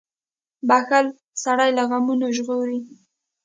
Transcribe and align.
•بښل 0.67 1.05
سړی 1.43 1.69
له 1.77 1.83
غمونو 1.89 2.25
ژغوري. 2.35 2.79